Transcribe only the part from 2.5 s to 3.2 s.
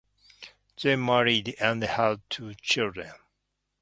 children.